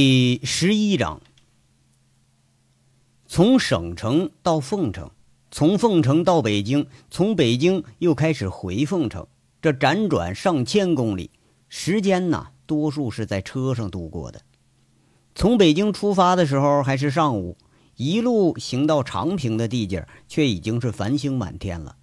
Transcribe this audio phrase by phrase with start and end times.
[0.00, 1.20] 第十一章：
[3.26, 5.10] 从省城到凤城，
[5.50, 9.26] 从凤城到北京，从北京又开始回凤城，
[9.60, 11.32] 这辗转上千公里，
[11.68, 14.42] 时间呢，多数是在车上度过的。
[15.34, 17.56] 从北京出发的时候还是上午，
[17.96, 21.96] 一路行到长平的地界，却已经是繁星满天了。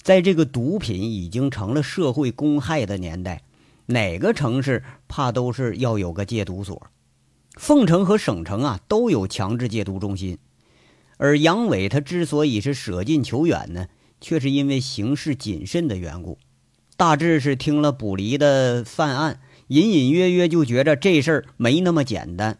[0.00, 3.42] 在这个毒品已经成了社会公害的年代。
[3.90, 6.88] 哪个城市怕都是要有个戒毒所，
[7.54, 10.36] 凤城和省城啊都有强制戒毒中心，
[11.16, 13.86] 而杨伟他之所以是舍近求远呢，
[14.20, 16.38] 却是因为行事谨慎的缘故。
[16.98, 22.58] 大致是听了卜离的犯案，隐隐约约就觉着这事儿没那么简单。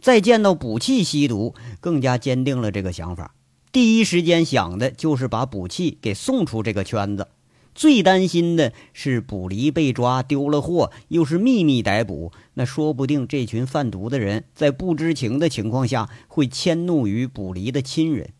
[0.00, 3.36] 再见到卜气吸毒，更加坚定了这个想法。
[3.70, 7.28] 第一时间想的就是把卜气给送出这个圈子。
[7.78, 18.30] 最担心的是卜离被抓丢了货，又是秘密逮捕，那说不定这群贩毒的人在不知情的情况下会迁怒于卜离的亲人。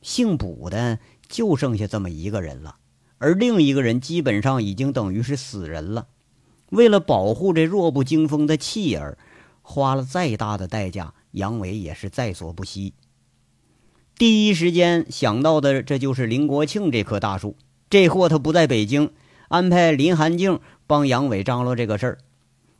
[0.00, 2.76] 姓卜的就剩下这么一个人了，
[3.18, 6.06] 而另一个人基本上已经等于是死人了。
[6.70, 9.18] 为了保护这弱不禁风的弃儿，
[9.60, 12.94] 花了再大的代价，杨伟也是在所不惜。
[14.16, 17.56] 第一时间想到的，这就是林国庆这棵大树。
[17.88, 19.10] 这货他不在北京，
[19.48, 22.18] 安排林寒静帮杨伟张罗这个事儿。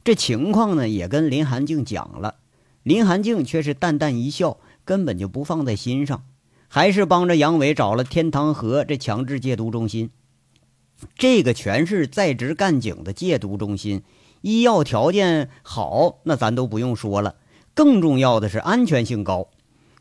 [0.03, 2.37] 这情况呢，也跟林寒静讲了，
[2.83, 6.25] 林寒静却是淡淡一笑，根本就不放在心上，
[6.69, 10.11] 还是帮着杨伟找了天堂河这强制戒毒中心。
[11.17, 14.03] 这个全是在职干警的戒毒中心，
[14.41, 17.37] 医药条件好，那咱都不用说了。
[17.75, 19.49] 更重要的是安全性高，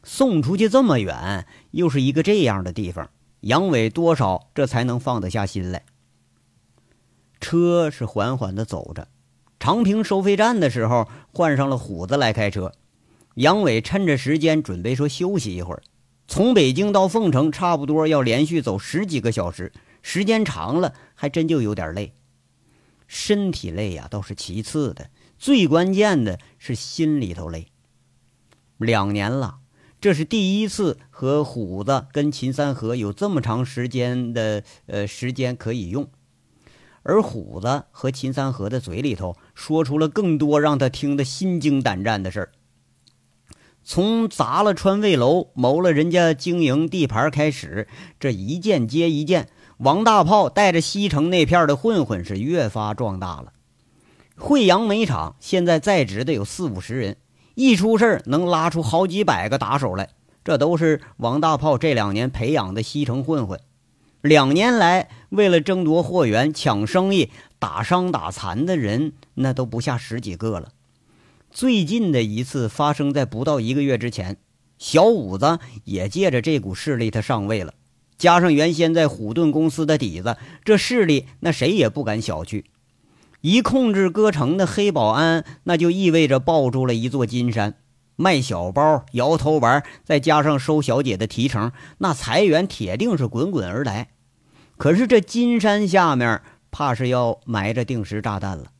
[0.03, 3.09] 送出去这么远，又是一个这样的地方。
[3.45, 5.83] 杨伟多少这才能放得下心来。
[7.39, 9.07] 车是缓缓的走着，
[9.59, 12.71] 长平收费站的时候换上了虎子来开车。
[13.35, 15.83] 杨伟趁着时间准备说休息一会儿。
[16.27, 22.16] 从北京到凤城差不多要连续走十几个小时，时间长了还真就有点累。
[23.05, 27.67] 身体累呀倒是其次的，最关键的是心里头累。
[28.78, 29.59] 两年了。
[30.05, 36.07] 这是第一次和虎子跟秦三河有这么长时间的呃时间可以用，
[37.01, 42.51] 而虎子和秦三河的嘴里头说出了更多让他听得心惊胆战的事儿。
[43.83, 47.87] 从砸了川味楼、谋了人家经营地盘开始，
[48.19, 53.53] 这一件接一件，王大炮带着西城那片的混混是越发壮大了。
[54.37, 57.17] 惠阳煤厂现在在职的有四五十人。
[57.55, 60.09] 一出事能拉出好几百个打手来，
[60.43, 63.59] 这都是王大炮这两年培养的西城混混。
[64.21, 70.69] 两年来，为了争夺货源、抢生意，打伤打残的人那都不下十几个了。
[71.49, 74.37] 最近的一次发生在不到一个月之前，
[74.77, 77.73] 小五子也借着这股势力，他上位了。
[78.17, 80.35] 加上原先在虎盾公司的底子，
[80.66, 82.63] 这势力那谁也不敢小觑。
[83.45, 87.75] 一控制歌城的黑保安，那就意味着抱住了一座金山。
[88.16, 94.07] 卖小包、摇头丸，再加上收小姐的提成，那财源铁定是滚滚而来。
[94.78, 96.41] 可是这金山下面，
[96.72, 98.72] 怕是要埋着定时炸弹了。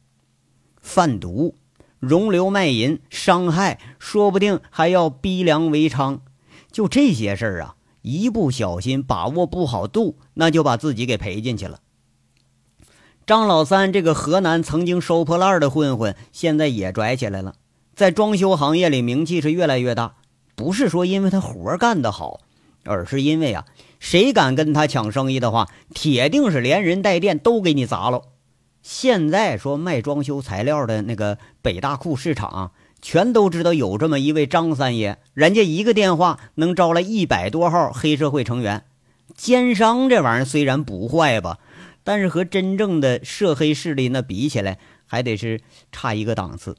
[0.82, 1.54] 贩毒、
[2.00, 6.22] 容留卖淫、伤害，说不定还要逼良为娼。
[6.72, 11.82] 就这些事儿啊，一不小心把握不好度，那就把自己给赔进去了。
[13.28, 17.56] 张老三这个河南曾经收破烂的混混，现在也拽起来了，
[17.96, 20.14] 在装修行业里名气是越来越大。
[20.56, 22.42] 不是说因为他活干得好，
[22.84, 23.66] 而是因为啊，
[24.00, 28.22] 谁敢跟他抢生意的话，铁定是连人带店都给你砸了。
[28.84, 38.86] 现在说卖装修材料的那个北大库市场，全都知道有这么一位张三爷，人家一个电话能招来一百多号黑社会成员。
[39.34, 41.58] 奸商这玩意儿虽然不坏吧。
[42.06, 45.60] 但是和真正的涉黑势力那比起来，还得是
[45.92, 46.78] 差一个档次。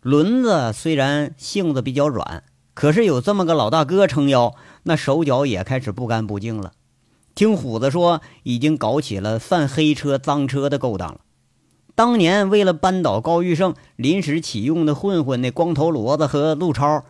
[0.00, 4.54] 轮子虽然性子比较软，可是有这么个老大哥撑腰，
[4.84, 6.72] 那手脚也开始不干不净了。
[7.34, 11.20] 听虎子说，已经搞起了贩黑车、脏车的勾当了。
[11.94, 17.04] 当年为了扳倒高玉胜，临时启用的混混那光头骡子和陆超，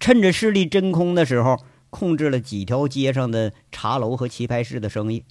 [0.00, 1.56] 趁着势力真空的时候，
[1.90, 5.24] 控制了几条街上的茶楼和棋牌室的生意。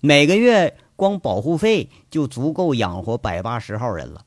[0.00, 4.24] 每个月光保护费就足够养活百八十号人了，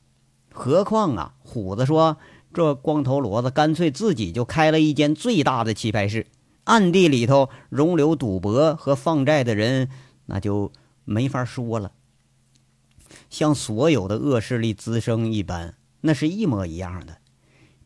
[0.52, 2.16] 何况啊，虎子说
[2.52, 6.26] 这光头骡子干脆自己就开了一间最大的棋牌室，
[6.64, 9.88] 暗地里头容留赌博和放债的人，
[10.26, 10.72] 那就
[11.04, 11.92] 没法说了。
[13.30, 17.18] 像所有的恶势力滋生一般，那是一模一样的。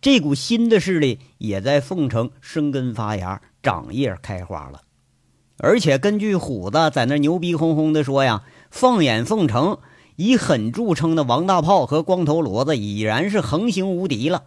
[0.00, 4.82] 这股新的势力也在凤城生根发芽、长叶开花了。
[5.62, 9.78] 而且根据虎子在那牛逼哄哄的说呀，放眼凤城，
[10.16, 14.42] 以狠著称的王大炮和光头骡子已然是横行无敌了。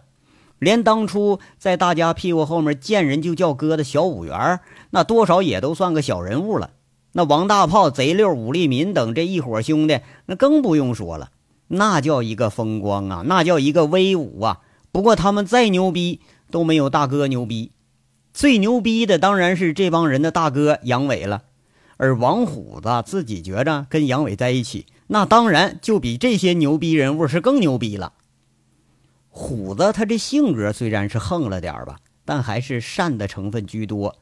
[0.58, 4.60] 连当初在大家屁股后面见人就叫哥的小五元，
[4.90, 6.72] 那多少也都算个小人物了。
[7.12, 11.30] 那王大炮、贼六、武立民等这一伙兄弟，那更不用说了，
[11.68, 14.60] 那叫一个风光啊，那叫一个威武啊。
[14.92, 16.20] 不过他们再牛逼，
[16.50, 17.72] 都没有大哥牛逼。
[18.36, 21.44] 最牛逼的当然是这帮人的大哥杨伟了。
[21.96, 28.12] 而王虎子自己觉着跟杨伟在一起，那当然就比这些牛逼人物是更牛逼了。
[29.30, 34.18] 虎子他这性格虽然是横了点吧，但还是善的成分居多。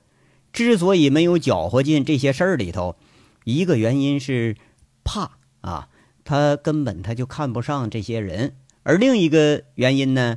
[0.52, 2.94] 之所以没有搅和进这些事儿里头，
[3.42, 4.56] 一个原因是
[5.02, 5.88] 怕啊，
[6.22, 8.50] 他根本他就看不上这些人；
[8.84, 10.36] 而另一个原因呢，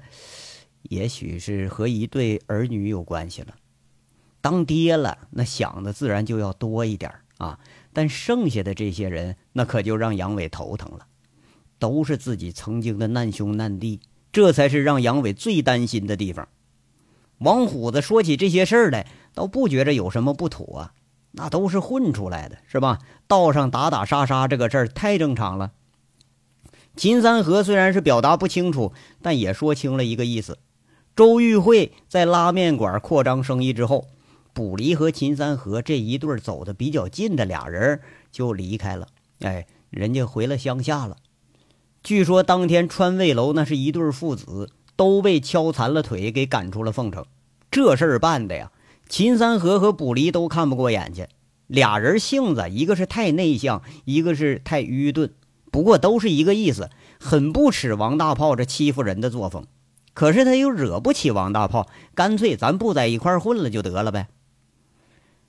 [0.82, 3.54] 也许是和一对儿女有关系了。
[4.42, 7.60] 当爹了，那想的自然就要多一点啊。
[7.94, 11.08] 但剩下的这些人，那可就让杨伟头疼了，
[11.80, 14.00] 都是自己曾经的难兄难弟。
[14.32, 16.48] 这才是让杨伟最担心的地方。
[17.40, 20.94] 王虎子说起这些事儿来，倒不觉着有什么不妥啊，
[21.32, 23.00] 那都是混出来的，是吧？
[23.28, 25.72] 道上打打杀杀这个事儿太正常了。
[26.96, 28.92] 秦三河虽然是表达不清楚，
[29.22, 30.60] 但也说清了一个意思：
[31.16, 34.08] 周玉慧在拉面馆扩张生意之后，
[34.58, 38.02] 卜离和秦三河这一对走的比较近的俩人
[38.32, 39.10] 就离开了，
[39.42, 41.18] 哎，人家回了乡下了。
[42.02, 47.24] 据说当天川味楼那是一对父子，都被敲残了腿，给赶出了凤城。
[47.70, 48.72] 这事儿办的呀，
[49.08, 51.28] 秦三河和卜离都看不过眼去。
[51.68, 55.32] 俩人性子，一个是太内向，一个是太愚钝。
[55.72, 56.90] 不过都是一个意思，
[57.20, 59.68] 很不耻王大炮这欺负人的作风。
[60.16, 64.30] 可是他又惹不起王大炮，干脆咱不在一块混了就得了呗。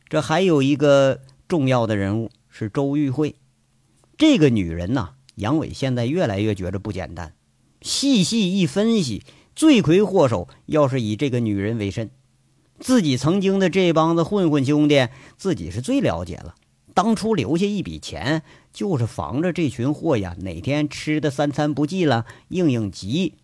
[0.09, 3.35] 这还有一个重要的人物是周玉慧，
[4.17, 5.11] 这个女人呐。
[5.35, 7.33] 杨伟现在越来越觉着不简单，
[7.81, 9.23] 细细一分析，
[9.55, 12.11] 罪魁祸首要是以这个女人为甚，
[12.81, 15.07] 自己曾经的这帮子混混兄弟，
[15.37, 16.57] 自己是最了解了。
[16.93, 23.35] 当初留下一笔钱，就是防着这群货呀，哪天吃的三餐不济了，应应急。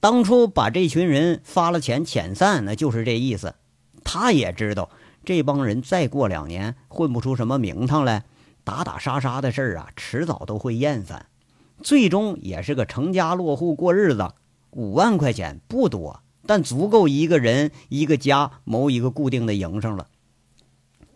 [0.00, 3.54] 当初把这群人发了钱遣散，那就是这意思。
[4.02, 4.90] 他也知道，
[5.28, 8.24] 这帮人再过两年混不出什么名堂来。
[8.64, 11.26] 打打杀杀的事儿啊，迟早都会厌烦，
[11.82, 14.32] 最终也是个成家落户过日子。
[14.70, 20.06] 五万块钱不多，但足够一个人一个家谋一个固定的营生了。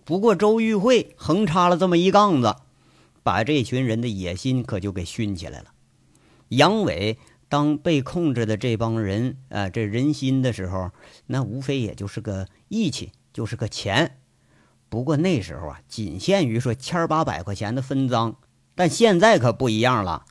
[0.05, 2.57] 不过周玉慧横插了这么一杠子，
[3.23, 5.69] 把这群人的野心可就给熏起来了。
[6.49, 7.17] 杨伟
[7.49, 10.91] 当被控制的这帮人啊，这人心的时候，
[11.29, 14.19] 那无非也就是个义气，就是个钱。
[14.89, 18.35] 不过那时候啊，仅限于说千八百块钱的分赃，
[18.75, 20.27] 但现在可不一样了。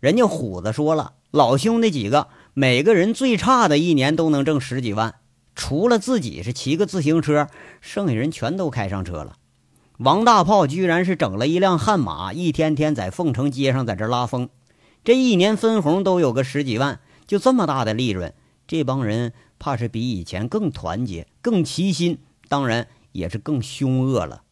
[0.00, 5.16] 人家虎子说了，老兄弟几个每个人最差的一年都能挣十几万，
[5.54, 7.48] 除了自己是骑个自行车，
[7.80, 9.36] 剩下人全都开上车了。
[9.98, 14.48] 王大炮居然是整了一辆悍马，一天天在凤城街上在这拉风，
[15.04, 18.32] 这一年分红都有个十几万，就这么大的利润，
[18.66, 22.18] 这帮人怕是比以前更团结、更齐心。
[22.50, 22.86] 当然。
[23.12, 24.42] 也是更凶恶了。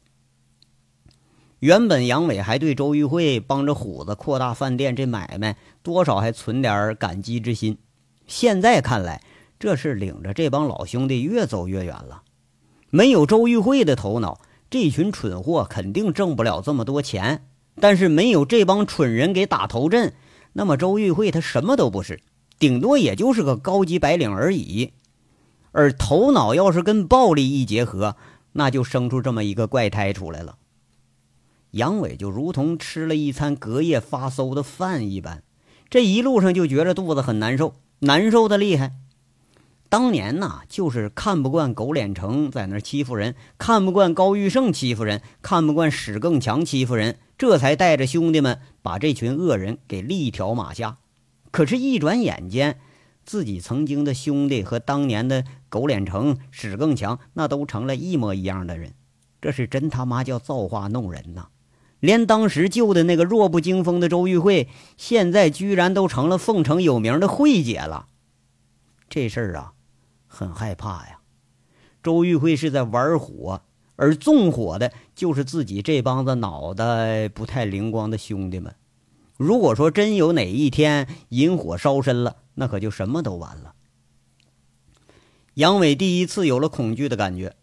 [1.60, 7.78] 原本杨伟还对周玉慧帮着虎子扩大饭店这买卖多少还存点感激之心，
[8.26, 9.22] 现在看来，
[9.60, 12.22] 这是领着这帮老兄弟越走越远了。
[12.90, 17.44] 没有周玉慧的头脑，这群蠢货肯定挣不了这么多钱。
[17.80, 20.14] 但是没有这帮蠢人给打头阵，
[20.52, 22.20] 那么周玉慧他什么都不是，
[22.58, 24.94] 顶多也就是个高级白领而已。
[25.72, 28.16] 而头脑要是跟暴力一结合，
[28.52, 30.56] 那就生出这么一个怪胎出来了，
[31.72, 35.42] 杨伟就如同吃了一餐隔夜发馊的饭一般，
[35.90, 38.92] 这一路上就觉着肚子很难受，难受的厉害。
[39.90, 50.98] 当年呐，就是看不惯狗脸成在那欺负人，看不惯高玉胜欺负人，看不惯史更强欺负人，这才带着兄弟们把这群恶人给力条马下。
[51.50, 52.78] 可是，一转眼间。
[53.28, 58.94] 自己曾经的兄弟和当年的狗脸成、史更强，那都成了一模一样的人，
[59.42, 61.48] 这是真他妈叫造化弄人呐！
[62.00, 68.06] 连当时救的那个弱不禁风的周玉慧，现在居然都成了凤城有名的慧姐了。
[69.10, 69.74] 这事儿啊，
[70.26, 71.18] 很害怕呀！
[72.02, 73.60] 周玉慧是在玩火，
[73.96, 78.74] 而纵火的就是自己这帮子脑袋不太灵光的兄弟们。
[79.38, 83.76] 如果说真有哪一天引火烧身了，那可就什么都完了。
[85.54, 87.54] 杨伟第一次有了恐惧的感觉，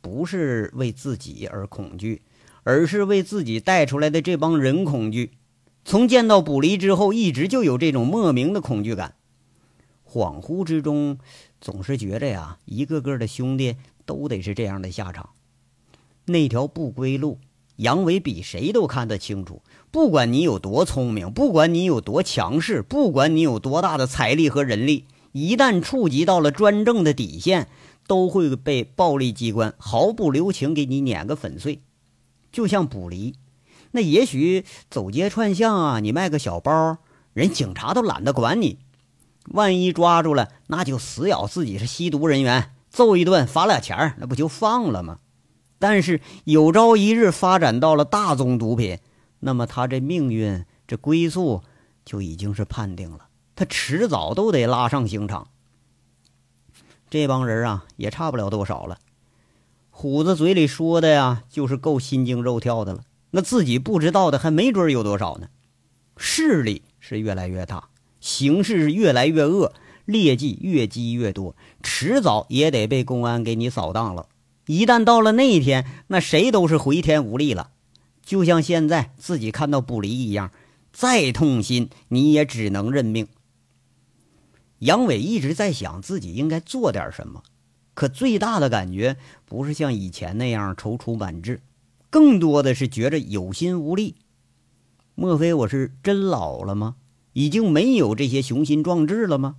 [0.00, 2.22] 不是为自己而恐惧，
[2.62, 5.32] 而是为自己带出来的这帮人恐惧。
[5.84, 9.14] 从见到卜离之后，一直就有这种莫名的恐惧感。
[10.10, 11.18] 恍惚之中，
[11.60, 15.28] 总是觉着呀，一个个的兄弟都得是这样的下场。
[16.24, 17.38] 那条不归路，
[17.76, 19.62] 杨伟比谁都看得清楚。
[19.90, 25.06] 不管你有多聪明，不管你有多强势，不管你有多大的财力和人力。
[25.32, 27.68] 一旦触及到了专政的底线，
[28.06, 31.80] 都会被暴力机关毫不留情给你碾个粉碎。
[32.50, 33.34] 就像捕离，
[33.92, 36.98] 那也许走街串巷啊，你卖个小包，
[37.32, 38.78] 人警察都懒得管你。
[39.50, 45.18] 万一抓住了，那就死咬自己是吸毒人员，揍一顿罚俩钱那不就放了吗？
[45.78, 48.98] 但是有朝一日发展到了大宗毒品，
[49.40, 51.62] 那么他这命运、这归宿
[52.04, 53.28] 就已经是判定了。
[53.54, 55.48] 他迟早都得拉上刑场。
[57.10, 58.98] 这帮人啊，也差不了多少了。
[59.90, 63.04] 虎子嘴里说的呀，就是够心惊肉跳的了。
[63.30, 65.48] 那自己不知道的，还没准有多少呢。
[66.16, 67.88] 势力是越来越大，
[68.20, 69.72] 形势是越来越恶，
[70.04, 74.28] 劣迹越积越多，迟早也得被公安给你扫荡了。
[74.66, 77.70] 一旦到了那一天，那谁都是回天无力了。
[78.28, 80.52] 就像现在自己看到不离一样，
[80.92, 83.26] 再痛心，你也只能认命。
[84.80, 87.42] 杨伟一直在想自己应该做点什么，
[87.94, 89.16] 可最大的感觉
[89.46, 91.62] 不是像以前那样踌躇满志，
[92.10, 94.16] 更多的是觉着有心无力。
[95.14, 96.96] 莫非我是真老了吗？
[97.32, 99.56] 已经没有这些雄心壮志了吗？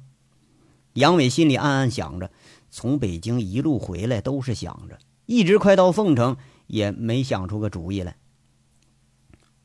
[0.93, 2.29] 杨伟心里暗暗想着，
[2.69, 8.17] 从北京一路回来都是想着，一直快到凤城也没想出个主意来。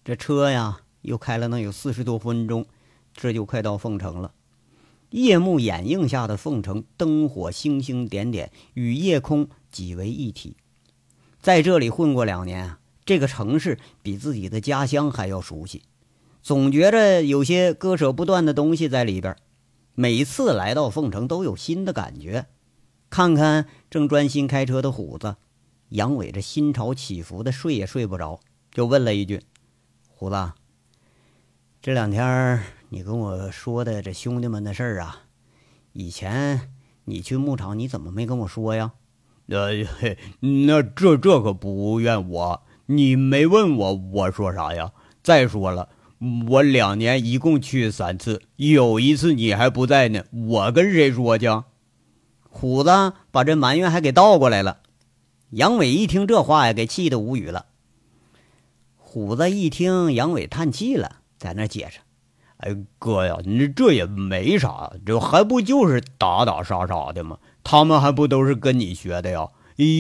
[0.05, 2.67] 这车呀，又开了能有四十多分钟，
[3.15, 4.35] 这就快到凤城了。
[5.09, 10.57] 夜幕掩映下的凤城，灯火星星点点，与夜空几为一体。
[11.41, 15.83] 在这里混过两年，这个城市比自己的家乡还要熟悉，
[16.43, 19.35] 总觉着有些割舍不断的东西在里边。
[19.95, 22.47] 每次来到凤城都有新的感觉。
[23.09, 25.37] 看看正专心开车的虎子，
[25.91, 28.41] 杨伟这心潮起伏的，睡也睡不着，
[28.73, 29.41] 就问了一句
[30.25, 30.53] ：“虎子，
[31.83, 35.23] 这两天……”你跟我说的这兄弟们的事儿啊，
[35.93, 36.71] 以前
[37.05, 38.93] 你去牧场，你怎么没跟我说呀？
[39.49, 39.73] 呃，
[40.67, 44.93] 那这这可不怨我，你没问我，我说啥呀？
[45.23, 45.91] 再说了，
[46.49, 51.49] 我两年一共去三次，有一次你还不在呢，我跟谁说去？
[52.49, 54.79] 虎子把这埋怨还给倒过来了。
[55.51, 57.67] 杨伟一听这话呀，给气得无语了。
[59.15, 62.01] 虎子一听杨伟叹气了，在那解释。
[62.57, 67.39] 哎，哥呀，你这也没啥，这还不就是打打杀杀的吗？
[67.63, 69.51] 他们还不都是跟你学的呀？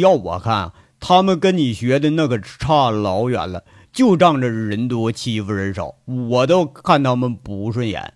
[0.00, 8.14] 要我看，他们跟你学的那可差老远了，就仗着人多欺负人少，我都看他们不顺眼。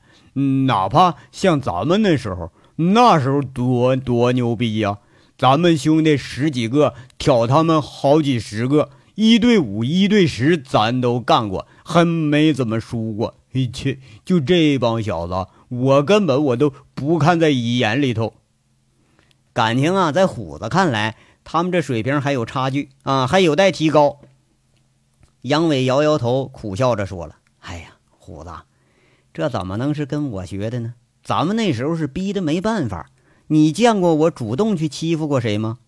[0.67, 4.99] 哪怕像咱们那时候，那时候多多牛逼呀！
[5.37, 8.91] 咱们兄弟十几个挑他们好几十个，
[9.21, 13.35] 一对五、一对十，咱都干过，还没怎么输过。
[13.53, 18.35] 嘿切就这帮小子，我根本我都不看在眼里头。
[19.53, 24.21] 感情啊，在虎子看来，他们这水平还有差距啊，还有待提高。
[25.41, 28.53] 杨伟摇摇头，苦笑着说了：“哎呀，虎子，
[29.35, 30.95] 这怎么能是跟我学的呢？
[31.25, 33.11] 咱们那时候是逼的没办法。
[33.49, 35.79] 你见过我主动去欺负过谁吗？”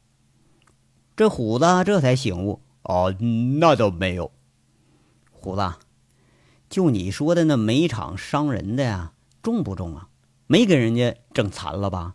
[1.14, 3.14] 这虎子这才醒悟：“哦，
[3.58, 4.30] 那倒没有。”
[5.30, 5.72] 虎子。
[6.68, 10.08] 就你说的那煤场伤人的呀，重不重啊？
[10.46, 12.14] 没给人家整残了吧？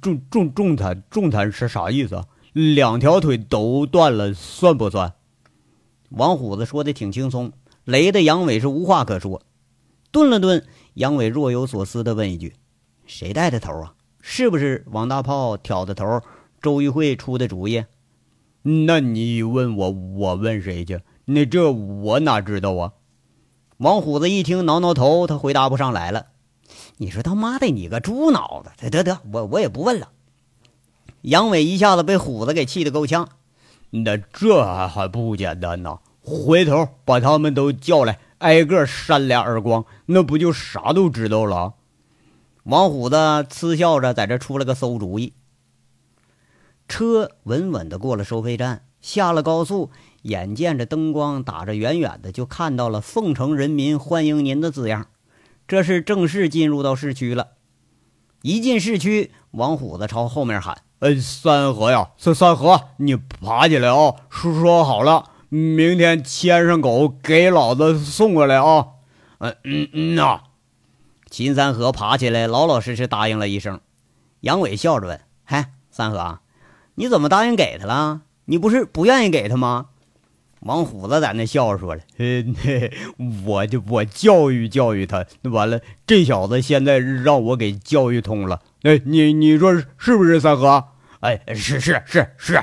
[0.00, 2.24] 重重重残重残是啥意思？
[2.52, 5.14] 两条腿都断了算不算？
[6.10, 7.52] 王虎子说的挺轻松，
[7.84, 9.42] 雷的杨伟是无话可说。
[10.12, 12.54] 顿了顿，杨伟若有所思的问一句
[13.04, 13.94] ：“谁带的头啊？
[14.20, 16.20] 是不是王大炮挑的头？
[16.62, 17.84] 周玉慧出的主意？”
[18.86, 21.00] 那你问我，我问谁去？
[21.24, 22.92] 那这我哪知道啊？
[23.78, 26.26] 王虎子一听，挠挠头，他回答不上来了。
[26.98, 28.70] 你说他妈的，你个猪脑子！
[28.76, 30.10] 得得得，我我也不问了。
[31.22, 33.30] 杨伟一下子被虎子给气得够呛。
[33.90, 36.00] 那这还还不简单呐？
[36.20, 41.72] 回头把他们都叫来，挨个扇俩耳光，那不就啥都知道了？
[42.64, 43.16] 王虎子
[43.48, 45.32] 嗤笑着，在这出了个馊主意。
[46.88, 49.90] 车稳稳的过了收费站，下了高速，
[50.22, 55.06] 眼见着灯光打着，远远的就看到了“凤城人民欢迎您”的字样。
[55.68, 57.48] 这是正式进入到市区了。
[58.42, 64.14] 一进市区，王虎子朝后面喊：“哎，三河呀，三三河，你爬起来啊！
[64.30, 68.86] 说说好了，明天牵上狗给老子送过来啊！”
[69.38, 70.40] 嗯嗯嗯呐。
[71.30, 73.80] 秦三河爬起来，老老实实答应了一声。
[74.40, 76.38] 杨伟笑着问：“嗨，三河，
[76.98, 78.22] 你怎么答应给他了？
[78.46, 79.86] 你不是不愿意给他吗？”
[80.62, 82.92] 王虎子在那笑着说了：“嘿，
[83.46, 88.62] 我就我教育教育他，完了，这小子现在让我给教育通了。
[88.82, 90.88] 哎，你你说是不是三河？
[91.20, 92.60] 哎，是是是是。”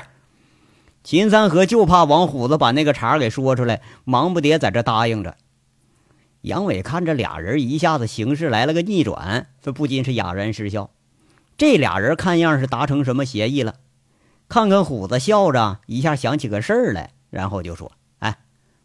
[1.02, 5.34] 秦三河就怕王虎子把那个茬给说出来，忙不迭在这答应着。
[6.42, 10.90] 杨伟看着俩人一下子形势来了个逆转，这不禁是哑然失笑。
[11.56, 13.76] 这俩人看样是达成什么协议了？
[14.48, 18.38] 看看虎子笑着，一下想起个事儿来，然后就说：“哎，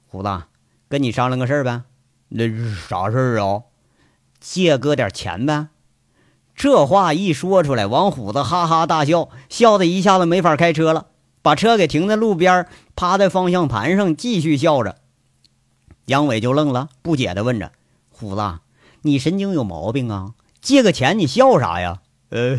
[0.08, 0.44] 虎子，
[0.90, 1.84] 跟你商量个事儿呗。
[2.30, 2.48] 那
[2.88, 3.64] 啥事儿啊？
[4.40, 5.68] 借哥点钱呗。”
[6.56, 11.08] 这话一说出来，王虎子哈哈大笑，笑的一下子没法开车了，
[11.42, 14.98] 把车给停在路边，趴在方向盘上继续笑着。
[16.06, 17.72] 杨伟就愣了，不解的问着
[18.10, 18.60] ：“虎子，
[19.04, 20.34] 你神经有毛病啊？
[20.60, 22.02] 借个钱你笑啥呀？”
[22.32, 22.58] 呃，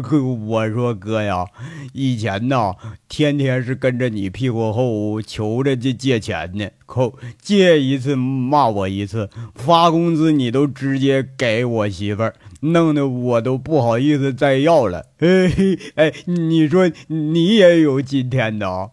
[0.00, 1.46] 哥，我说哥呀，
[1.92, 2.74] 以前呢，
[3.08, 15.06] 天天是跟着你屁股后求着借借钱呢，扣借一次骂我一次，发工资你都直接给我媳妇儿，弄得我都不好意思再要了。
[15.18, 15.52] 哎
[15.96, 18.92] 哎，你说你也有今天的？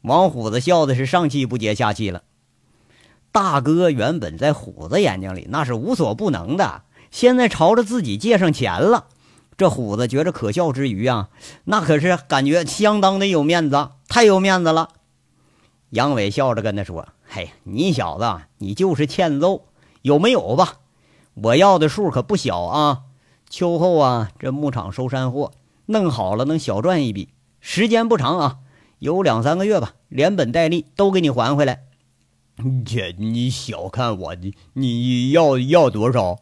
[0.00, 2.22] 王虎子笑的是上气不接下气了。
[3.30, 6.84] 大哥原本在虎子眼睛里那是无所不能的。
[7.10, 9.06] 现在朝着自己借上钱了，
[9.56, 11.30] 这虎子觉着可笑之余啊，
[11.64, 14.90] 那可是感觉相当的有面子，太有面子了。
[15.90, 19.64] 杨伟笑着跟他说：“嘿，你小子，你就是欠揍，
[20.02, 20.74] 有没有吧？
[21.34, 23.02] 我要的数可不小啊。
[23.48, 25.52] 秋后啊，这牧场收山货，
[25.86, 28.58] 弄好了能小赚一笔，时间不长啊，
[28.98, 31.84] 有两三个月吧，连本带利都给你还回来。
[32.84, 36.40] 姐，你小看我，你你要要多少？”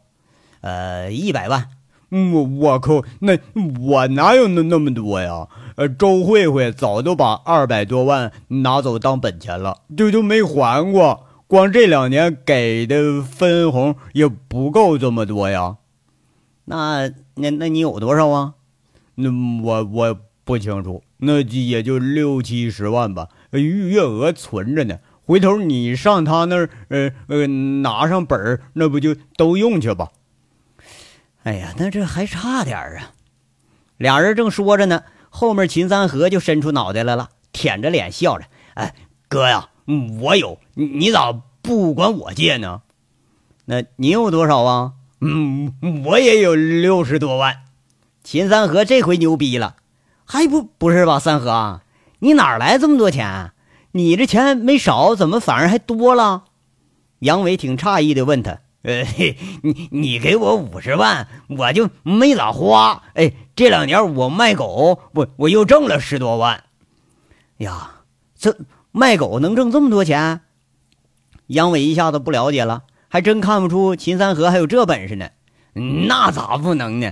[0.67, 1.69] 呃，一百万，
[2.11, 3.39] 我我靠，那
[3.79, 5.47] 我哪有那那么多呀？
[5.77, 11.25] 呃，周慧慧早都把二百多万拿走当本钱了，就就没还过。
[11.47, 15.77] 光这两年给的分红也不够这么多呀。
[16.65, 18.55] 那那那你有多少啊？
[19.15, 19.31] 那
[19.63, 24.99] 我我不清楚，那也就六七十万吧，月额存着呢。
[25.27, 30.11] 回头你上他那儿，呃呃，拿上本儿，那不就都用去吧？
[31.47, 33.13] 哎呀，那这还差点啊！
[33.99, 38.97] 俩人正说着呢，后面秦三河就伸出脑袋来了，舔着脸笑着：“哎，
[39.29, 39.69] 哥呀，
[40.21, 41.33] 我有，你咋
[41.63, 42.83] 不管我借呢？
[43.67, 44.95] 那你有多少啊？
[45.21, 45.73] 嗯，
[46.05, 47.59] 我也有六十多万。”
[48.25, 49.77] 秦三河这回牛逼了，
[50.25, 51.21] 还不不是吧？
[51.21, 51.81] 三河，
[52.19, 53.53] 你哪来这么多钱？
[53.93, 56.47] 你这钱没少，怎么反而还多了？
[57.21, 58.59] 杨伟挺诧异的问他。
[58.87, 59.05] 呃，
[59.63, 63.03] 你你给我五十万，我就没咋花。
[63.15, 66.63] 哎，这两年我卖狗，我我又挣了十多万。
[67.57, 68.03] 呀，
[68.39, 68.57] 这
[68.93, 70.43] 卖狗能挣这么多钱？
[71.49, 75.31] 杨伟一下子不了解了，还真看不出秦三河还有这本事呢。
[76.09, 77.11] 那咋不能呢？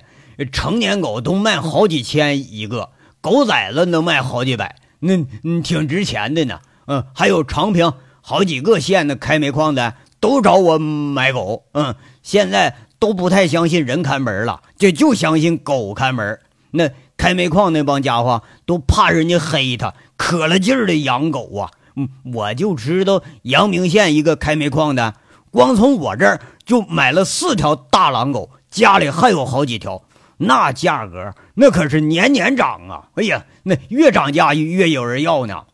[0.52, 5.16] 成年狗都卖好几千一个，狗崽子能卖好几百，那
[5.60, 6.60] 挺值钱的呢。
[6.86, 9.94] 嗯，还有长平好几个县的开煤矿的。
[10.24, 16.40] 都找我买狗，嗯，现在都不太相信人看门了，就就相信狗看门。
[16.70, 21.70] 那开煤矿那帮家伙都怕人家黑他，可了劲儿的养狗啊。
[21.96, 25.12] 嗯，我就知道阳明县一个开煤矿的，
[25.50, 30.04] 光从我这儿就买了四条大狼狗，家里还有好几条，
[30.38, 33.08] 那价格那可是年年涨啊！
[33.16, 35.64] 哎呀，那越涨价越有人要呢。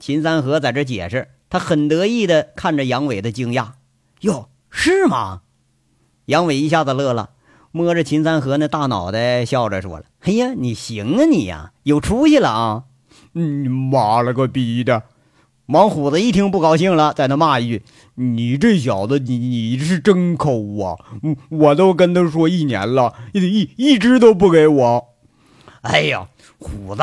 [0.00, 1.28] 秦三河在这解释。
[1.48, 3.72] 他很得意的看着杨伟的惊讶，
[4.20, 5.42] 哟，是吗？
[6.26, 7.30] 杨伟一下子乐了，
[7.70, 12.84] 摸着秦三河那大脑袋，笑着说了：“哎呀，你行啊，你呀，有出息了啊！”
[13.32, 15.04] 你妈了个逼的！
[15.66, 17.82] 王虎子一听不高兴了，在那骂一句
[18.16, 20.96] ：“你这小子，你你是真抠啊！
[21.48, 25.08] 我都跟他说一年了，一一只都不给我。”
[25.82, 26.28] 哎呀，
[26.58, 27.02] 虎子！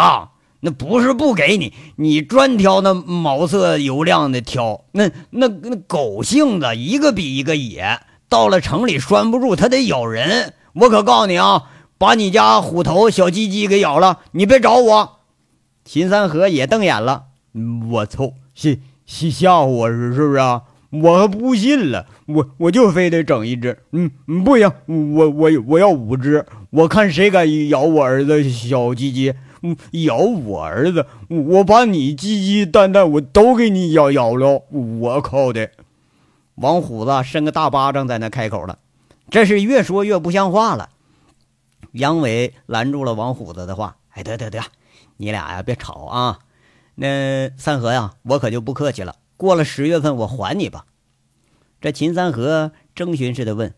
[0.65, 4.85] 那不是不给你，你专挑那毛色油亮的挑。
[4.93, 7.99] 那那那狗性子一个比一个野，
[8.29, 10.53] 到了城里拴不住，它得咬人。
[10.73, 11.63] 我可告诉你啊，
[11.97, 15.19] 把你家虎头小鸡鸡给咬了，你别找我。
[15.83, 17.25] 秦三河也瞪眼了。
[17.91, 20.61] 我操，吓吓吓唬我是是不是啊？
[20.91, 23.79] 我不信了，我我就非得整一只。
[23.91, 24.09] 嗯，
[24.45, 29.33] 不行，我我我要五只，我看谁敢咬我儿子小鸡鸡。
[29.63, 34.63] 嗯， 咬我儿子，我把你鸡鸡蛋蛋我都给你咬咬了。
[34.69, 35.71] 我靠的！
[36.55, 38.77] 王虎子伸个大巴掌在那开口了，
[39.31, 40.89] 这是越说越不像话了。
[41.93, 44.61] 杨伟拦住了王虎子的话：“哎，得得得，
[45.17, 46.39] 你俩呀别吵啊。
[46.95, 49.15] 那三河呀，我可就不客气了。
[49.37, 50.85] 过了十月份我还你吧。”
[51.81, 53.73] 这秦三河征询似的问：“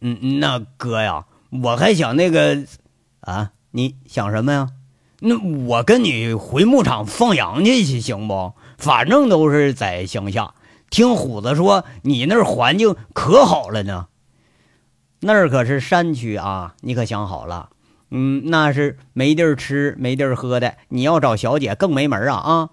[0.00, 2.64] 嗯，那哥呀，我还想那个
[3.20, 4.68] 啊，你想什么呀？”
[5.20, 8.54] 那我跟你回牧场放羊去行不？
[8.78, 10.54] 反正都是在乡下。
[10.88, 14.08] 听虎子说，你那儿环境可好了呢。
[15.20, 17.68] 那儿可是山区啊，你可想好了。
[18.10, 20.74] 嗯，那是没地儿吃、没地儿喝的。
[20.88, 22.36] 你要找小姐更没门啊！
[22.36, 22.70] 啊，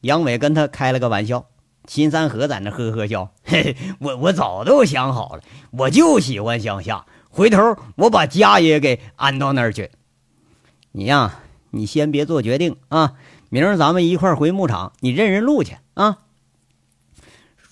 [0.00, 1.46] 杨伟跟他开了个玩笑。
[1.86, 7.06] 秦三河在那呵呵笑，嘿嘿，我我早都想好了，我就喜欢乡下。
[7.30, 9.92] 回头我把家也给安到那儿去。
[10.90, 11.40] 你呀。
[11.70, 13.14] 你先别做决定啊，
[13.48, 16.18] 明儿咱们一块儿回牧场，你认认路去啊。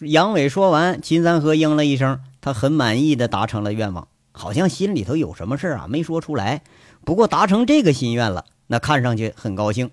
[0.00, 6.62] 杨伟说完，秦三河应了一声，他很满意的达成了愿望，好像心里头有什么事啊没说出来，
[7.04, 9.90] 不过达成这个心愿了，那看上去很高兴。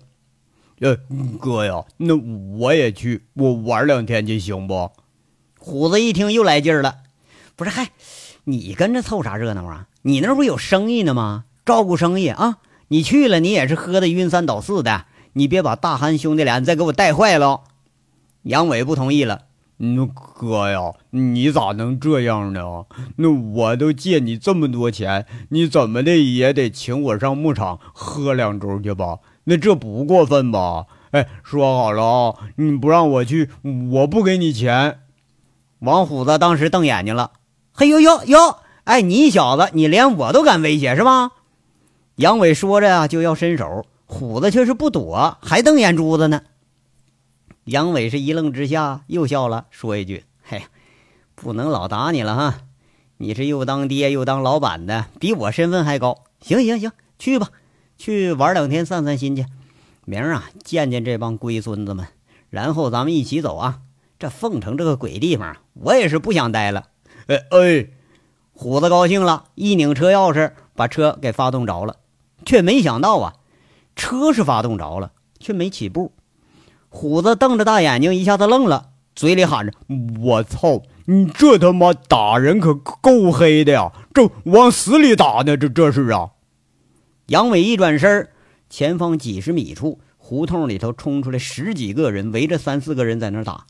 [0.80, 0.98] 呃，
[1.40, 2.14] 哥呀，那
[2.58, 4.90] 我也去，我玩两天去行不？
[5.58, 6.96] 虎子一听又来劲儿了，
[7.56, 7.92] 不是，嗨，
[8.44, 9.86] 你跟着凑啥热闹啊？
[10.02, 11.44] 你那不有生意呢吗？
[11.64, 12.58] 照顾生意啊。
[12.88, 17.62] 你去了，你也是喝的晕三倒四的，你别把大憨兄弟俩再给我带坏了。
[18.42, 19.46] 杨伟不同意了，
[19.78, 22.84] 那哥呀，你咋能这样呢？
[23.16, 29.20] 那我都借你这么多钱，你怎么的也得请我上牧场喝两盅去吧？
[29.44, 30.86] 那这不过分吧？
[31.12, 33.48] 哎，说好了啊，你不让我去，
[33.92, 34.98] 我不给你钱。
[35.78, 37.32] 王虎子当时瞪眼睛了，
[37.72, 41.30] 嘿呦呦呦，哎，你小子，你连我都敢威胁是吧？
[42.16, 46.42] 杨伟说着呀，就要伸手，虎子却是不躲，还瞪眼珠子呢。
[47.64, 50.62] 杨伟是一愣之下，又笑了，说一句：“嘿，
[51.34, 52.60] 不能老打你了哈，
[53.16, 56.22] 你是又当爹又当老板的，比我身份还高。
[56.40, 57.48] 行行行，去吧，
[57.98, 59.46] 去玩两天，散散心去。
[60.04, 62.06] 明儿啊，见见这帮龟孙子们，
[62.48, 63.80] 然后咱们一起走啊。
[64.20, 66.90] 这凤城这个鬼地方，我也是不想待了。”
[67.26, 67.88] 哎哎，
[68.52, 71.96] 虎子高兴了，一拧车钥匙，把车给发动着了。
[72.44, 73.34] 却没想到啊，
[73.96, 76.12] 车是发动着了，却没起步。
[76.88, 79.72] 虎子瞪着大眼睛，一下子愣了，嘴里喊着
[80.20, 80.82] ：“我操！
[81.06, 83.92] 你这他妈打人可够黑的呀！
[84.14, 85.56] 这往死里打呢！
[85.56, 86.30] 这这是啊！”
[87.28, 88.28] 杨伟一转身，
[88.70, 93.66] 前方几十米处胡同里头冲出来十几个人，围着三四个人在那打，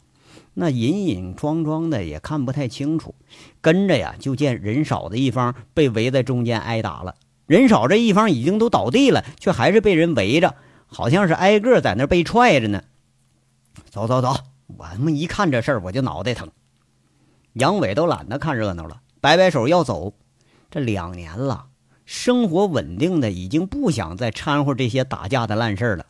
[0.55, 3.15] 那隐隐装装的也看不太清楚。
[3.61, 7.15] 跟着呀，就见人少的一方被围在中间挨打了。
[7.47, 10.55] 人少这一方已经都倒地了，却还是被人围着，
[10.87, 12.83] 好像是挨个在那被踹着呢。
[13.91, 14.35] 走走走，
[14.79, 16.51] 我他妈一看这事儿我就脑袋疼。
[17.53, 20.15] 杨伟都懒得看热闹了，摆摆手要走。
[20.71, 21.67] 这两年了，
[22.05, 26.07] 生活稳定的已经不想再掺和这些打架的烂事了。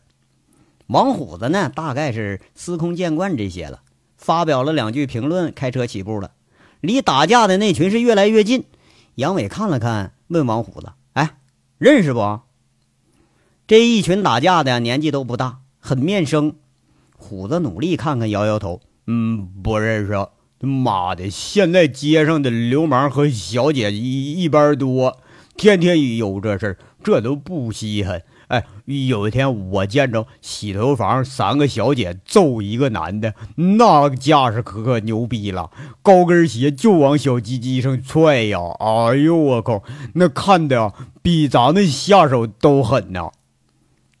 [0.87, 3.81] 王虎子呢，大概是司空见惯这些了，
[4.17, 6.31] 发表了两句评论，开车起步了。
[6.79, 8.63] 离打架的那群是越来越近。
[9.15, 10.91] 杨伟看了看，问王虎子。
[11.77, 12.39] 认识不？
[13.67, 16.55] 这一群打架的年纪都不大，很面生。
[17.17, 20.13] 虎子努力看看，摇摇头，嗯，不认识。
[20.59, 25.19] 妈的，现在街上的流氓和小姐一一般多，
[25.57, 28.23] 天天有这事儿，这都不稀罕。
[28.47, 38.59] 哎，有一天我见着洗头房三个小姐揍一个男的，那架势可可牛逼了，高跟鞋就往小鸡鸡上踹呀！
[38.79, 43.31] 哎呦我靠，那看的比咱们下手都狠呐。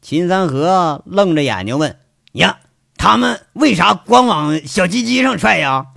[0.01, 1.97] 秦三河愣着眼睛问
[2.33, 2.59] ：“呀，
[2.97, 5.87] 他们为啥光往小鸡鸡上踹呀？”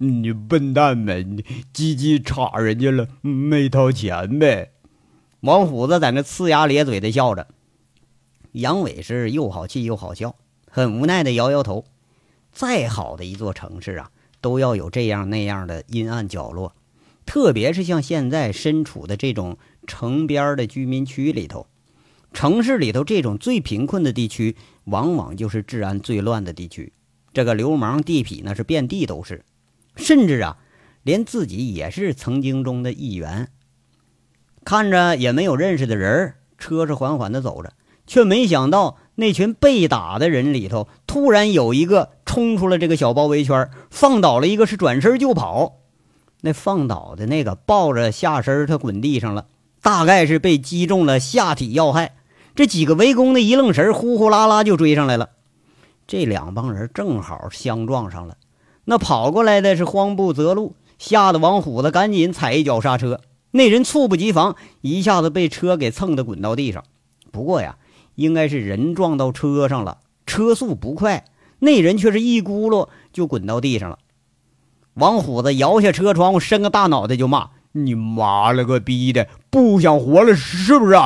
[0.00, 4.70] 你笨蛋们，鸡鸡插人家了，没掏钱呗。
[5.40, 7.46] 王虎子在那呲牙咧嘴的笑着。
[8.58, 10.34] 杨伟是又好气又好笑，
[10.68, 11.84] 很无奈的摇摇头。
[12.52, 16.74] 再好的一座城市啊，都要有这样那样的阴暗角落，
[17.24, 21.68] 特别是像现在身处的这种城边的居民区里头，
[22.32, 26.92] 城市里头这种最贫困的地区，往往就是治安最乱的地区。
[27.32, 29.44] 这个流氓地痞那是遍地都是，
[29.94, 30.58] 甚至啊，
[31.04, 33.52] 连自己也是曾经中的一员。
[34.64, 37.72] 看着也没有认识的人，车是缓缓的走着。
[38.08, 45.74] 却没想到，那群被打的人里头，突然有一个冲出了这个小包围圈，放倒了一个，是转身就跑。
[46.40, 49.46] 那放倒的那个抱着下身，他滚地上了，
[49.82, 52.14] 大概是被击中了下体要害。
[52.54, 55.30] 这几个围攻的一愣神，呼呼啦啦就追上来了。
[56.06, 58.36] 这两帮人正好相撞上了。
[58.86, 63.20] 那跑过来的是慌不择路，吓得王虎子赶紧踩一脚刹车。
[63.50, 66.84] 那人猝不及防，一下子被车给蹭得滚到地上。
[67.30, 67.76] 不过呀。
[68.18, 71.24] 应该是人撞到车上了，车速不快，
[71.60, 74.00] 那人却是一咕噜就滚到地上了。
[74.94, 80.96] 王虎子摇下车窗户，伸个大脑袋就骂：“你妈了个逼的，不想活了是不是？”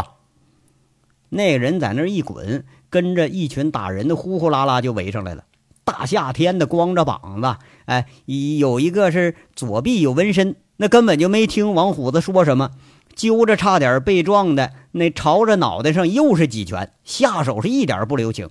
[1.29, 5.45] 那人在那一滚，跟着一群打人的呼呼啦啦就围上来了。
[5.85, 12.71] 大夏天的，光着膀子，哎，有一个是左臂有纹身，那根本就没听王虎子说什么。
[13.15, 18.49] 揪着差点被撞的那，朝着脑袋上又是几拳，下手是一点不留情。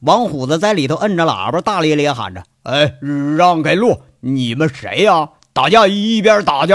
[0.00, 2.94] 王虎子在里头摁着喇叭，大咧咧喊着：“哎，
[3.36, 4.02] 让开路！
[4.20, 5.30] 你们谁呀？
[5.52, 6.72] 打架一边打去！”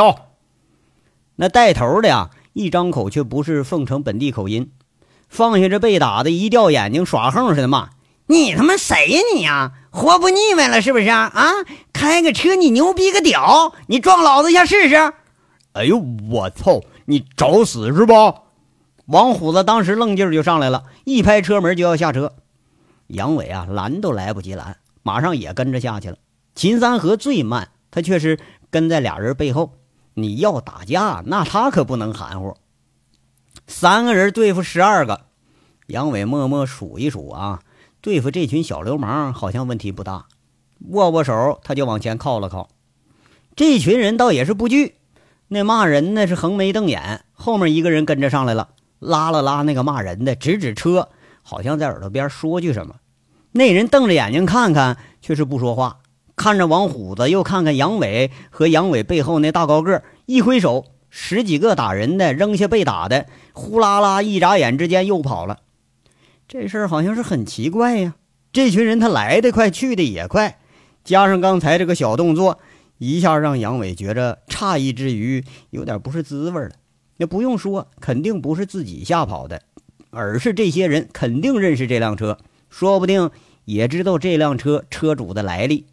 [1.38, 4.72] 那带头的呀，一张口却不是凤城本地口音，
[5.30, 7.90] 放下这被打的，一掉眼睛，耍横似的骂
[8.28, 9.72] ：“你他妈谁呀你呀？
[9.92, 11.32] 活不腻歪了是不是啊？
[11.34, 11.52] 啊，
[11.94, 13.74] 开个车你牛逼个屌！
[13.88, 15.14] 你撞老子一下试试！”
[15.74, 15.98] 哎呦，
[16.30, 16.82] 我操！
[17.06, 18.44] 你找死是吧？
[19.06, 22.34] 王虎子当时愣劲儿就上来了，一拍车门就要下车。
[23.08, 26.18] 杨伟啊，拦都来不及拦，马上也跟着下去了。
[26.56, 29.74] 秦三河最慢，他却是跟在俩人背后。
[30.14, 32.56] 你要打架，那他可不能含糊。
[33.68, 35.22] 三个人对付十二个，
[35.88, 37.62] 杨伟默默数一数啊，
[38.02, 40.28] 对付这群小流氓好像问题不大。
[40.90, 42.70] 握握手，他就往前靠了靠。
[43.56, 44.96] 这群人倒也是不惧。
[45.54, 51.10] 那骂人呢是横眉瞪眼，后面一个人跟着上来了，拉了拉那个骂人的，指指车，
[51.42, 52.96] 好像在耳朵边说句什么。
[53.52, 55.98] 那人瞪着眼睛看看，却是不说话，
[56.38, 65.60] 看着王虎子，又看看杨伟和杨伟背后那大高个，一挥手，十几个打人的扔下被打的，呼啦啦一眨眼之间又跑了。
[66.48, 68.16] 这事儿好像是很奇怪呀，
[68.54, 70.60] 这群人他来的快，去的也快，
[71.04, 72.60] 加上刚才这个小动作。
[73.04, 76.70] 一下让杨伟觉着诧异之余，有点不是滋味了。
[77.18, 79.64] 那不用说，肯定不是自己吓跑的，
[80.12, 82.38] 而是这些人肯定认识这辆车，
[82.70, 83.32] 说不定
[83.66, 85.88] 也知道这辆车车主的来历。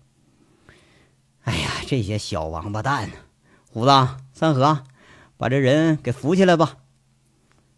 [1.45, 3.09] 哎呀，这些小王八蛋！
[3.71, 4.81] 虎子、三河，
[5.39, 6.77] 把这人给扶起来吧。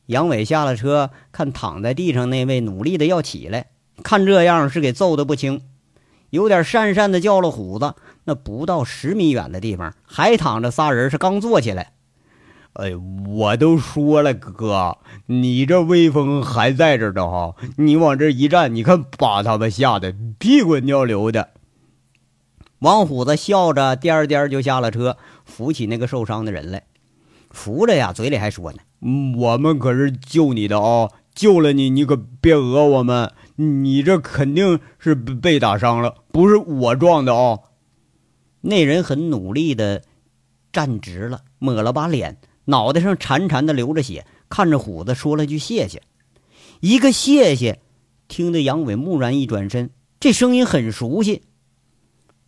[0.06, 3.70] 杨伟下了车，看躺在地上那位，努力的要起来，
[4.02, 5.62] 看这样是给揍的不轻，
[6.30, 7.94] 有点讪讪的叫了虎子。
[8.30, 11.94] 那不到十米远的地方，还躺着仨人，是刚坐起来。
[12.74, 12.92] 哎，
[13.26, 17.56] 我都说了，哥，你这威风还在这呢哈！
[17.76, 21.48] 你往这一站，你看把他们吓得屁滚尿流的。
[22.78, 26.84] 王虎子笑着颠颠就下了车，扶起那个受伤的人来，
[27.50, 28.78] 扶着呀，嘴里还说呢
[29.36, 33.32] ：“我们可是救你的啊，救了你，你可别讹我们。
[33.56, 37.58] 你这肯定是被打伤了，不是我撞的啊。”
[38.62, 40.02] 那人很努力的
[40.72, 46.02] 站直了，抹了把脸，脑袋上潺潺的流着血，看着虎子说了句谢谢。
[46.80, 47.80] 一个谢谢，
[48.28, 51.42] 听得杨伟蓦然一转身，这声音很熟悉。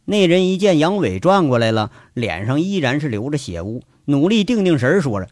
[0.05, 5.29] 那人一见杨伟转过来了，脸上依然是流着血污，努力定定神，说着：“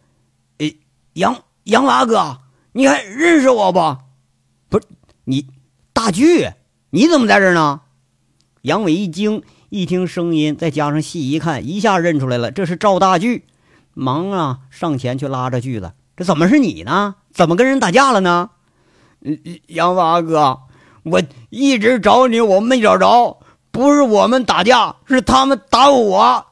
[0.59, 0.75] 哎，
[1.15, 2.39] 杨杨娃哥，
[2.73, 3.99] 你还认识我不？
[4.69, 4.87] 不是
[5.25, 5.47] 你，
[5.93, 6.51] 大巨，
[6.91, 7.83] 你怎么在这儿呢？”
[8.63, 9.43] 杨伟一惊。
[9.71, 13.45] 一听声音，再加上细一看，一下认出来了，这是赵大巨，
[13.95, 17.15] 忙啊上前去拉着锯子，这怎么是你呢？
[17.33, 18.51] 怎么跟人打架了呢？
[19.69, 20.63] 杨八哥，
[21.05, 23.39] 我一直找你，我没找着，
[23.71, 26.47] 不是我们打架，是他们打我。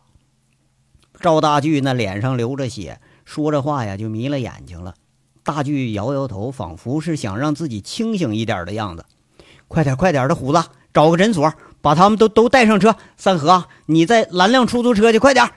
[1.20, 4.94] 赵大巨那脸上流着血，说着话呀就迷了眼睛了。
[5.42, 9.04] 大巨摇摇头，仿佛是想让自己清醒一点的样子。
[9.66, 10.62] 快点，快点的，虎子，
[10.94, 11.52] 找个诊所。
[11.80, 15.48] 把他们都都带上车，三河，你再拦辆出租车去，快点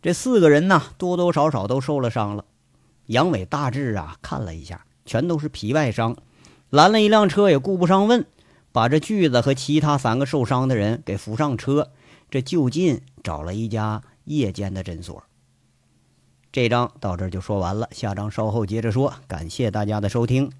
[0.00, 2.44] 这四个人呢，多多少少都受了伤了。
[3.06, 6.16] 杨伟大致啊看了一下，全都是皮外伤，
[6.70, 8.26] 拦了一辆车也顾不上问，
[8.70, 11.90] 把这锯子和其他三个受伤的人给扶上车，
[12.30, 15.24] 这就近找了一家夜间的诊所。
[16.52, 19.14] 这章到这就说完了，下章稍后接着说。
[19.26, 20.50] 感谢大家的收听。